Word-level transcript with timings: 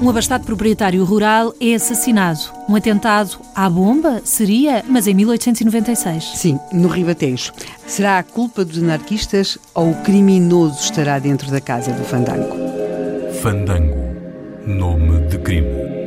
Um 0.00 0.08
abastado 0.08 0.44
proprietário 0.44 1.04
rural 1.04 1.52
é 1.60 1.74
assassinado. 1.74 2.38
Um 2.68 2.76
atentado 2.76 3.40
à 3.52 3.68
bomba? 3.68 4.20
Seria, 4.24 4.84
mas 4.88 5.08
em 5.08 5.14
1896. 5.14 6.36
Sim, 6.36 6.60
no 6.72 6.86
Ribatejo. 6.86 7.52
Será 7.84 8.18
a 8.18 8.22
culpa 8.22 8.64
dos 8.64 8.78
anarquistas 8.78 9.58
ou 9.74 9.90
o 9.90 10.02
criminoso 10.02 10.80
estará 10.80 11.18
dentro 11.18 11.50
da 11.50 11.60
casa 11.60 11.90
do 11.92 12.04
Fandango? 12.04 12.56
Fandango. 13.42 13.98
Nome 14.64 15.26
de 15.26 15.38
crime 15.38 15.97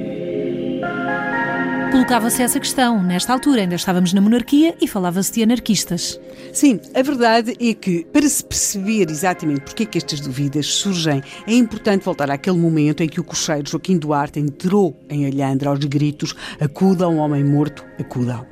colocava-se 1.92 2.42
essa 2.42 2.60
questão. 2.60 3.04
Nesta 3.04 3.34
altura 3.34 3.62
ainda 3.62 3.76
estávamos 3.76 4.14
na 4.14 4.22
monarquia 4.22 4.76
e 4.80 4.88
falava-se 4.88 5.34
de 5.34 5.44
anarquistas. 5.44 6.20
Sim, 6.54 6.80
a 6.96 7.02
verdade 7.02 7.56
é 7.60 7.74
que 7.74 8.06
para 8.06 8.28
se 8.28 8.44
perceber 8.44 9.10
exatamente 9.10 9.62
porque 9.62 9.84
é 9.84 9.86
que 9.86 9.98
estas 9.98 10.22
dúvidas 10.22 10.66
surgem, 10.68 11.22
é 11.46 11.54
importante 11.54 12.06
voltar 12.06 12.32
àquele 12.32 12.58
momento 12.58 13.04
em 13.04 13.10
que 13.10 13.20
o 13.20 13.24
cocheiro 13.24 13.70
Joaquim 13.70 13.98
Duarte 13.98 14.40
entrou 14.40 14.98
em 15.10 15.26
Alhandra 15.26 15.70
aos 15.70 15.80
gritos 15.80 16.34
acuda 16.62 17.10
um 17.10 17.18
homem 17.18 17.44
morto, 17.44 17.86
acuda. 18.00 18.48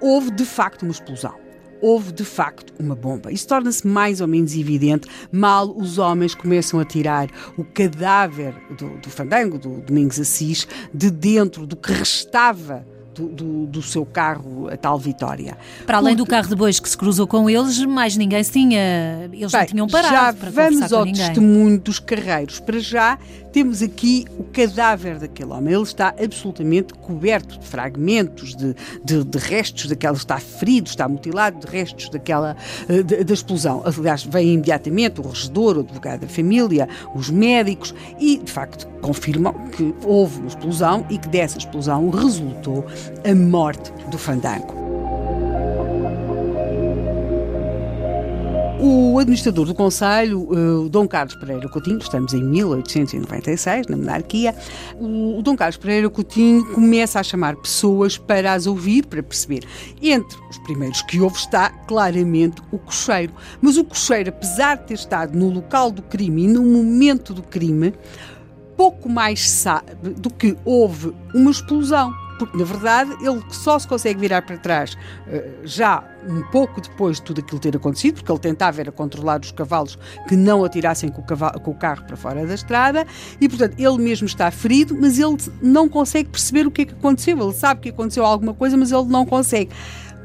Houve 0.00 0.30
de 0.30 0.46
facto 0.46 0.82
uma 0.82 0.92
explosão 0.92 1.47
houve 1.80 2.12
de 2.12 2.24
facto 2.24 2.72
uma 2.78 2.94
bomba. 2.94 3.32
Isso 3.32 3.46
torna-se 3.46 3.86
mais 3.86 4.20
ou 4.20 4.26
menos 4.26 4.54
evidente 4.54 5.08
mal 5.30 5.70
os 5.76 5.98
homens 5.98 6.34
começam 6.34 6.80
a 6.80 6.84
tirar 6.84 7.28
o 7.56 7.64
cadáver 7.64 8.54
do, 8.76 8.98
do 8.98 9.10
fandango, 9.10 9.58
do 9.58 9.80
Domingos 9.80 10.18
Assis, 10.18 10.66
de 10.92 11.10
dentro 11.10 11.66
do 11.66 11.76
que 11.76 11.92
restava 11.92 12.86
do, 13.18 13.28
do, 13.28 13.66
do, 13.66 13.82
seu 13.82 14.06
carro, 14.06 14.68
a 14.70 14.76
tal 14.76 14.98
Vitória. 14.98 15.56
Para 15.86 15.98
além 15.98 16.16
Porque, 16.16 16.26
do 16.26 16.30
carro 16.30 16.48
de 16.48 16.54
bois 16.54 16.78
que 16.78 16.88
se 16.88 16.96
cruzou 16.96 17.26
com 17.26 17.50
eles, 17.50 17.84
mais 17.84 18.16
ninguém 18.16 18.42
se 18.42 18.52
tinha. 18.52 19.28
Eles 19.32 19.52
bem, 19.52 19.60
não 19.60 19.66
tinham 19.66 19.86
parado. 19.88 20.14
Já 20.14 20.32
para 20.32 20.50
vamos 20.50 20.92
ao 20.92 21.04
testemunho 21.04 21.78
dos 21.80 21.98
carreiros. 21.98 22.60
Para 22.60 22.78
já, 22.78 23.18
temos 23.52 23.82
aqui 23.82 24.24
o 24.38 24.44
cadáver 24.44 25.18
daquele 25.18 25.52
homem. 25.52 25.74
Ele 25.74 25.82
está 25.82 26.14
absolutamente 26.22 26.94
coberto 26.94 27.58
de 27.58 27.66
fragmentos, 27.66 28.54
de, 28.54 28.74
de, 29.04 29.24
de 29.24 29.38
restos 29.38 29.86
daquela. 29.86 30.16
Está 30.16 30.38
ferido, 30.38 30.88
está 30.88 31.08
mutilado 31.08 31.58
de 31.58 31.66
restos 31.66 32.08
daquela. 32.08 32.56
Eh, 32.88 33.02
da 33.02 33.34
explosão. 33.34 33.82
Aliás, 33.84 34.24
vem 34.24 34.54
imediatamente 34.54 35.20
o 35.20 35.28
regedor, 35.28 35.76
o 35.76 35.80
advogado 35.80 36.20
da 36.20 36.28
família, 36.28 36.88
os 37.14 37.30
médicos 37.30 37.94
e, 38.18 38.38
de 38.38 38.50
facto, 38.50 38.86
confirmam 39.00 39.52
que 39.68 39.94
houve 40.04 40.38
uma 40.38 40.48
explosão 40.48 41.06
e 41.08 41.18
que 41.18 41.28
dessa 41.28 41.58
explosão 41.58 42.10
resultou 42.10 42.84
a 43.24 43.34
morte 43.34 43.92
do 44.10 44.18
fandango. 44.18 44.78
O 48.80 49.18
administrador 49.18 49.66
do 49.66 49.74
Conselho, 49.74 50.48
o 50.48 50.86
eh, 50.86 50.88
Dom 50.88 51.08
Carlos 51.08 51.34
Pereira 51.34 51.68
Coutinho, 51.68 51.98
estamos 51.98 52.32
em 52.32 52.40
1896, 52.44 53.88
na 53.88 53.96
monarquia, 53.96 54.54
o 54.94 55.42
Dom 55.42 55.56
Carlos 55.56 55.76
Pereira 55.76 56.08
Coutinho 56.08 56.64
começa 56.66 57.18
a 57.18 57.22
chamar 57.24 57.56
pessoas 57.56 58.16
para 58.16 58.52
as 58.52 58.68
ouvir, 58.68 59.04
para 59.04 59.20
perceber. 59.20 59.64
Entre 60.00 60.38
os 60.48 60.58
primeiros 60.58 61.02
que 61.02 61.20
houve 61.20 61.36
está 61.36 61.70
claramente 61.70 62.62
o 62.70 62.78
cocheiro. 62.78 63.32
Mas 63.60 63.76
o 63.76 63.84
cocheiro, 63.84 64.28
apesar 64.28 64.76
de 64.76 64.84
ter 64.84 64.94
estado 64.94 65.36
no 65.36 65.50
local 65.50 65.90
do 65.90 66.02
crime 66.02 66.44
e 66.44 66.46
no 66.46 66.62
momento 66.62 67.34
do 67.34 67.42
crime, 67.42 67.92
pouco 68.76 69.08
mais 69.08 69.50
sabe 69.50 70.10
do 70.10 70.30
que 70.30 70.56
houve 70.64 71.12
uma 71.34 71.50
explosão 71.50 72.14
porque 72.38 72.56
na 72.56 72.64
verdade 72.64 73.12
ele 73.20 73.42
só 73.50 73.78
se 73.78 73.86
consegue 73.86 74.20
virar 74.20 74.42
para 74.42 74.56
trás 74.56 74.96
eh, 75.26 75.50
já 75.64 76.04
um 76.26 76.42
pouco 76.50 76.80
depois 76.80 77.16
de 77.16 77.22
tudo 77.22 77.40
aquilo 77.40 77.60
ter 77.60 77.76
acontecido, 77.76 78.16
porque 78.16 78.30
ele 78.30 78.38
tentava 78.38 78.80
era 78.80 78.92
controlar 78.92 79.40
os 79.40 79.52
cavalos 79.52 79.98
que 80.28 80.36
não 80.36 80.64
atirassem 80.64 81.10
com 81.10 81.22
o, 81.22 81.26
cavalo, 81.26 81.60
com 81.60 81.70
o 81.70 81.74
carro 81.74 82.04
para 82.04 82.16
fora 82.16 82.46
da 82.46 82.54
estrada 82.54 83.06
e 83.40 83.48
portanto 83.48 83.74
ele 83.78 83.98
mesmo 83.98 84.26
está 84.26 84.50
ferido, 84.50 84.96
mas 84.98 85.18
ele 85.18 85.36
não 85.62 85.88
consegue 85.88 86.28
perceber 86.28 86.66
o 86.66 86.70
que 86.70 86.82
é 86.82 86.84
que 86.84 86.94
aconteceu. 86.94 87.38
Ele 87.38 87.52
sabe 87.52 87.80
que 87.80 87.88
aconteceu 87.88 88.24
alguma 88.24 88.54
coisa, 88.54 88.76
mas 88.76 88.92
ele 88.92 89.06
não 89.06 89.24
consegue. 89.24 89.70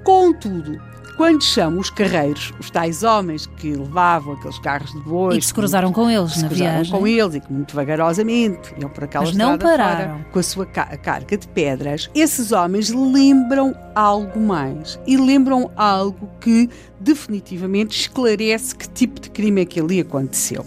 Contudo, 0.04 0.82
quando 1.16 1.44
chamam 1.44 1.80
os 1.80 1.90
carreiros, 1.90 2.54
os 2.60 2.70
tais 2.70 3.04
homens 3.04 3.46
que 3.46 3.74
levavam 3.74 4.34
aqueles 4.34 4.60
carros 4.60 4.92
de 4.92 5.00
bois. 5.02 5.38
E 5.38 5.40
que 5.40 5.46
se 5.46 5.54
cruzaram 5.54 5.92
com 5.92 6.10
eles 6.10 6.42
na 6.42 6.48
viagem. 6.48 6.92
com 6.92 7.08
eles 7.08 7.36
e 7.36 7.40
que 7.40 7.52
muito 7.52 7.76
vagarosamente 7.76 8.74
iam 8.80 8.90
por 8.90 9.04
aquela 9.04 9.26
Mas 9.26 9.36
não 9.36 9.58
pararam. 9.58 10.18
Fora, 10.18 10.28
com 10.32 10.40
a 10.40 10.44
sua 10.44 10.66
ca 10.66 10.86
carga 10.98 11.38
de 11.38 11.48
pedras. 11.48 12.10
Esses 12.16 12.52
homens 12.52 12.90
lembram 12.90 13.76
algo 13.96 14.40
mais. 14.40 15.00
E 15.06 15.18
lembram 15.18 15.72
algo 15.76 16.30
que 16.40 16.70
definitivamente 17.00 18.00
esclarece 18.00 18.76
que 18.76 18.88
tipo 18.90 19.20
de 19.20 19.30
crime 19.30 19.62
é 19.62 19.66
que 19.66 19.80
ali 19.80 20.00
aconteceu. 20.00 20.66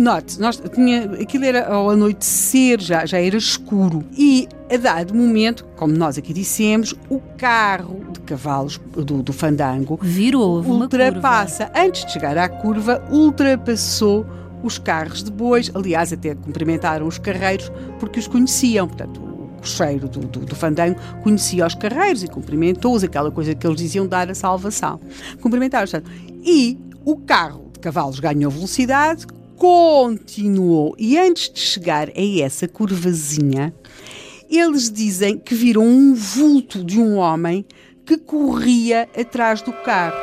Note, 0.00 0.40
nós, 0.40 0.58
tinha, 0.72 1.04
aquilo 1.20 1.44
era 1.44 1.70
ao 1.70 1.90
anoitecer, 1.90 2.80
já, 2.80 3.04
já 3.04 3.20
era 3.20 3.36
escuro. 3.36 4.02
E 4.16 4.48
a 4.72 4.78
dado 4.78 5.14
momento, 5.14 5.62
como 5.76 5.92
nós 5.92 6.16
aqui 6.16 6.32
dissemos, 6.32 6.94
o 7.10 7.20
carro 7.36 8.00
de 8.10 8.18
cavalos 8.20 8.80
do, 8.94 9.22
do 9.22 9.30
fandango 9.30 9.98
virou 10.00 10.62
ultrapassa. 10.62 11.70
Antes 11.76 12.06
de 12.06 12.12
chegar 12.12 12.38
à 12.38 12.48
curva, 12.48 13.06
ultrapassou 13.10 14.24
os 14.62 14.78
carros 14.78 15.22
de 15.22 15.30
bois. 15.30 15.70
Aliás, 15.74 16.14
até 16.14 16.34
cumprimentaram 16.34 17.06
os 17.06 17.18
carreiros 17.18 17.70
porque 17.98 18.20
os 18.20 18.26
conheciam. 18.26 18.88
Portanto, 18.88 19.20
o 19.20 19.58
cocheiro 19.58 20.08
do, 20.08 20.20
do, 20.20 20.40
do, 20.46 20.56
fandango 20.56 20.98
conhecia 21.22 21.66
os 21.66 21.74
carreiros 21.74 22.22
e 22.22 22.26
cumprimentou-os, 22.26 23.04
aquela 23.04 23.30
coisa 23.30 23.54
que 23.54 23.66
eles 23.66 23.76
diziam 23.76 24.06
dar 24.06 24.30
a 24.30 24.34
salvação. 24.34 24.98
Cumprimentaram-os. 25.42 25.92
E 26.42 26.78
o 27.04 27.18
carro 27.18 27.68
de 27.70 27.80
cavalos 27.80 28.18
ganhou 28.18 28.50
velocidade, 28.50 29.26
continuou. 29.60 30.96
E 30.98 31.18
antes 31.18 31.52
de 31.52 31.60
chegar 31.60 32.08
a 32.08 32.42
essa 32.42 32.66
curvazinha, 32.66 33.74
eles 34.48 34.90
dizem 34.90 35.38
que 35.38 35.54
viram 35.54 35.86
um 35.86 36.14
vulto 36.14 36.82
de 36.82 36.98
um 36.98 37.18
homem 37.18 37.66
que 38.06 38.16
corria 38.16 39.06
atrás 39.14 39.60
do 39.60 39.70
carro. 39.70 40.16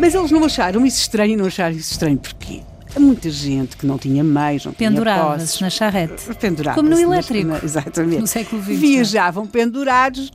Mas 0.00 0.14
eles 0.14 0.30
não 0.30 0.42
acharam 0.42 0.86
isso 0.86 1.02
estranho, 1.02 1.36
não 1.36 1.44
acharam 1.44 1.76
isso 1.76 1.92
estranho 1.92 2.16
porquê? 2.16 2.62
Muita 2.98 3.30
gente 3.30 3.76
que 3.76 3.86
não 3.86 3.98
tinha 3.98 4.22
meios, 4.22 4.64
não 4.64 4.72
Pendurava-se 4.72 5.60
na 5.60 5.70
charrete. 5.70 6.22
Pendurava 6.40 6.76
Como 6.76 6.88
no 6.88 6.98
elétrico. 6.98 7.48
Na, 7.48 7.58
exatamente. 7.58 8.20
No 8.20 8.26
século 8.26 8.62
XX. 8.62 8.78
Viajavam 8.78 9.46
pendurados 9.46 10.32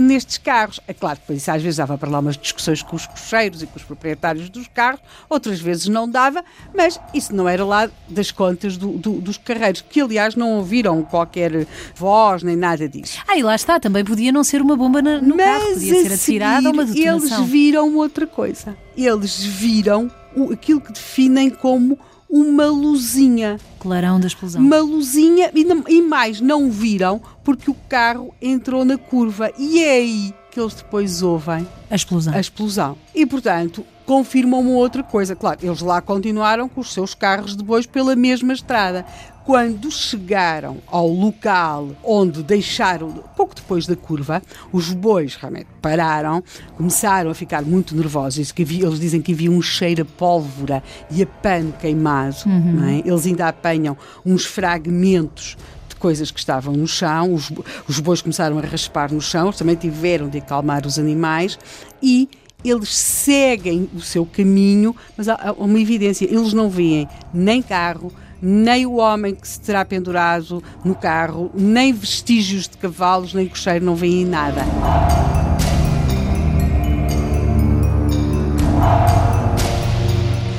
nestes 0.00 0.38
carros. 0.38 0.80
É 0.86 0.92
claro 0.92 1.18
que 1.26 1.32
isso 1.32 1.50
às 1.50 1.62
vezes 1.62 1.76
dava 1.76 1.96
para 1.96 2.10
lá 2.10 2.18
umas 2.18 2.36
discussões 2.36 2.82
com 2.82 2.96
os 2.96 3.06
cocheiros 3.06 3.62
e 3.62 3.66
com 3.66 3.76
os 3.76 3.82
proprietários 3.82 4.48
dos 4.48 4.68
carros, 4.68 5.00
outras 5.28 5.60
vezes 5.60 5.88
não 5.88 6.08
dava, 6.08 6.44
mas 6.74 7.00
isso 7.12 7.34
não 7.34 7.48
era 7.48 7.64
lá 7.64 7.90
das 8.08 8.30
contas 8.30 8.76
do, 8.76 8.92
do, 8.92 9.12
dos 9.20 9.36
carreiros, 9.38 9.84
que 9.88 10.00
aliás 10.00 10.34
não 10.34 10.52
ouviram 10.52 11.02
qualquer 11.02 11.66
voz 11.94 12.42
nem 12.42 12.56
nada 12.56 12.88
disso. 12.88 13.18
Ah, 13.26 13.36
e 13.36 13.42
lá 13.42 13.54
está, 13.54 13.78
também 13.80 14.04
podia 14.04 14.32
não 14.32 14.44
ser 14.44 14.60
uma 14.60 14.76
bomba 14.76 15.00
no 15.02 15.36
mas 15.36 15.46
carro, 15.46 15.72
podia 15.74 16.02
ser 16.02 16.12
atirada 16.12 16.68
ou 16.68 16.74
uma 16.74 16.84
detonação. 16.84 17.38
Eles 17.38 17.50
viram 17.50 17.96
outra 17.96 18.26
coisa. 18.26 18.76
Eles 18.96 19.42
viram 19.42 20.10
o, 20.36 20.52
aquilo 20.52 20.80
que 20.80 20.92
definem 20.92 21.50
como 21.50 21.98
uma 22.28 22.66
luzinha. 22.66 23.60
Clarão 23.78 24.18
da 24.18 24.26
explosão. 24.26 24.60
Uma 24.60 24.78
luzinha, 24.78 25.50
e, 25.54 25.66
e 25.92 26.02
mais, 26.02 26.40
não 26.40 26.70
viram 26.70 27.20
porque 27.44 27.70
o 27.70 27.76
carro 27.88 28.34
entrou 28.40 28.84
na 28.84 28.98
curva. 28.98 29.52
E 29.58 29.82
é 29.82 29.92
aí 29.92 30.34
que 30.54 30.60
eles 30.60 30.74
depois 30.74 31.20
ouvem 31.20 31.66
a 31.90 31.96
explosão. 31.96 32.32
A 32.32 32.40
explosão. 32.40 32.96
E, 33.12 33.26
portanto, 33.26 33.84
confirmam 34.06 34.60
uma 34.60 34.78
outra 34.78 35.02
coisa. 35.02 35.34
Claro, 35.34 35.58
eles 35.60 35.80
lá 35.80 36.00
continuaram 36.00 36.68
com 36.68 36.80
os 36.80 36.92
seus 36.92 37.12
carros 37.12 37.56
de 37.56 37.64
bois 37.64 37.86
pela 37.86 38.14
mesma 38.14 38.52
estrada. 38.52 39.04
Quando 39.44 39.90
chegaram 39.90 40.78
ao 40.86 41.06
local 41.08 41.90
onde 42.02 42.42
deixaram, 42.42 43.10
pouco 43.36 43.54
depois 43.54 43.86
da 43.86 43.94
curva, 43.94 44.40
os 44.72 44.90
bois 44.92 45.34
realmente 45.34 45.66
pararam, 45.82 46.42
começaram 46.76 47.30
a 47.30 47.34
ficar 47.34 47.62
muito 47.62 47.94
nervosos. 47.94 48.52
Eles 48.56 49.00
dizem 49.00 49.20
que 49.20 49.32
havia 49.32 49.50
um 49.50 49.60
cheiro 49.60 50.02
a 50.02 50.04
pólvora 50.04 50.82
e 51.10 51.22
a 51.22 51.26
pano 51.26 51.74
queimado. 51.78 52.36
Uhum. 52.46 52.88
É? 52.88 53.08
Eles 53.08 53.26
ainda 53.26 53.48
apanham 53.48 53.96
uns 54.24 54.46
fragmentos 54.46 55.58
coisas 56.04 56.30
que 56.30 56.38
estavam 56.38 56.74
no 56.74 56.86
chão, 56.86 57.32
os, 57.32 57.50
os 57.88 57.98
bois 57.98 58.20
começaram 58.20 58.58
a 58.58 58.60
raspar 58.60 59.10
no 59.10 59.22
chão, 59.22 59.50
também 59.50 59.74
tiveram 59.74 60.28
de 60.28 60.36
acalmar 60.36 60.86
os 60.86 60.98
animais 60.98 61.58
e 62.02 62.28
eles 62.62 62.94
seguem 62.94 63.88
o 63.94 64.02
seu 64.02 64.26
caminho, 64.26 64.94
mas 65.16 65.30
há 65.30 65.54
uma 65.56 65.80
evidência, 65.80 66.26
eles 66.26 66.52
não 66.52 66.68
veem 66.68 67.08
nem 67.32 67.62
carro, 67.62 68.12
nem 68.42 68.84
o 68.84 68.96
homem 68.96 69.34
que 69.34 69.48
se 69.48 69.58
terá 69.58 69.82
pendurado 69.82 70.62
no 70.84 70.94
carro, 70.94 71.50
nem 71.54 71.90
vestígios 71.90 72.68
de 72.68 72.76
cavalos, 72.76 73.32
nem 73.32 73.48
cocheiro, 73.48 73.82
não 73.82 73.96
veem 73.96 74.26
nada. 74.26 74.60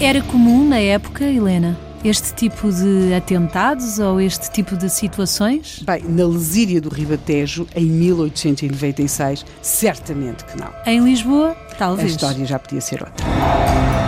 Era 0.02 0.24
comum 0.24 0.68
na 0.68 0.80
época, 0.80 1.24
Helena? 1.24 1.85
Este 2.08 2.34
tipo 2.36 2.72
de 2.72 3.14
atentados 3.16 3.98
ou 3.98 4.22
este 4.22 4.52
tipo 4.52 4.78
de 4.78 4.90
situações? 4.90 5.82
Bem, 5.84 6.04
na 6.08 6.26
Lesíria 6.28 6.80
do 6.80 6.90
Ribatejo, 6.90 7.68
em 7.76 7.86
1896, 7.86 9.44
certamente 9.62 10.46
que 10.46 10.56
não. 10.56 10.72
Em 10.86 11.00
Lisboa, 11.04 11.56
talvez. 11.80 12.12
A 12.12 12.16
história 12.16 12.46
já 12.46 12.60
podia 12.60 12.82
ser 12.82 13.02
outra. 13.02 14.05